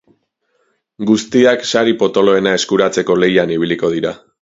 Guztiak 1.09 1.69
sari 1.73 1.95
potoloena 2.01 2.57
eskuratzeko 2.63 3.23
lehian 3.25 3.59
ibiliko 3.61 3.97
dira. 3.99 4.21